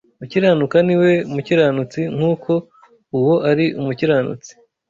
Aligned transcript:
Ukiranuka 0.23 0.77
ni 0.87 0.95
we 1.01 1.11
mukiranutsi 1.33 2.01
nk’uko 2.15 2.51
Uwo 3.17 3.35
ari 3.49 3.65
umukiranutsi 3.79 4.51